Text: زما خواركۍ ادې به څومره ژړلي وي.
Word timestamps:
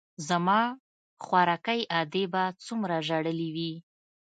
زما 0.27 0.61
خواركۍ 1.25 1.79
ادې 2.01 2.23
به 2.33 2.43
څومره 2.65 2.95
ژړلي 3.07 3.49
وي. 3.55 3.73